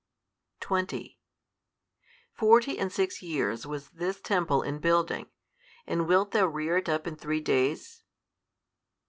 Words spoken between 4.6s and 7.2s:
in building, and wilt Thou rear it up in